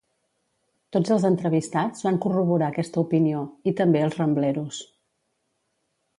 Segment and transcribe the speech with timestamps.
[0.95, 4.83] Tots els entrevistats van corroborar aquesta opinió, i també els Rambleros.